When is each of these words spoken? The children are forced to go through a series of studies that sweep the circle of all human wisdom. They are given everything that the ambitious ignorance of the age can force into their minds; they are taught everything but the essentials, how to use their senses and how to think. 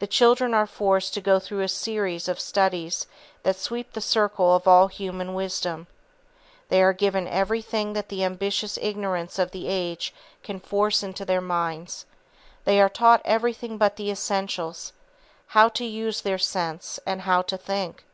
The 0.00 0.06
children 0.06 0.52
are 0.52 0.66
forced 0.66 1.14
to 1.14 1.20
go 1.22 1.38
through 1.40 1.62
a 1.62 1.68
series 1.68 2.28
of 2.28 2.38
studies 2.38 3.06
that 3.42 3.56
sweep 3.56 3.94
the 3.94 4.02
circle 4.02 4.54
of 4.54 4.68
all 4.68 4.88
human 4.88 5.32
wisdom. 5.32 5.86
They 6.68 6.82
are 6.82 6.92
given 6.92 7.26
everything 7.26 7.94
that 7.94 8.10
the 8.10 8.22
ambitious 8.22 8.78
ignorance 8.82 9.38
of 9.38 9.52
the 9.52 9.66
age 9.68 10.12
can 10.42 10.60
force 10.60 11.02
into 11.02 11.24
their 11.24 11.40
minds; 11.40 12.04
they 12.66 12.82
are 12.82 12.90
taught 12.90 13.22
everything 13.24 13.78
but 13.78 13.96
the 13.96 14.10
essentials, 14.10 14.92
how 15.46 15.70
to 15.70 15.86
use 15.86 16.20
their 16.20 16.36
senses 16.36 17.00
and 17.06 17.22
how 17.22 17.40
to 17.40 17.56
think. 17.56 18.04